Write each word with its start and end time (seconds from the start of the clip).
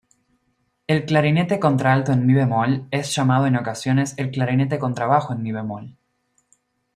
El 0.93 1.05
clarinete 1.05 1.59
contralto 1.59 2.11
en 2.11 2.25
mi♭es 2.25 3.13
llamado 3.15 3.45
en 3.45 3.55
ocasiones 3.55 4.15
el 4.17 4.31
"clarinete 4.31 4.79
contrabajo 4.79 5.31
en 5.31 5.43
mi♭". 5.43 5.93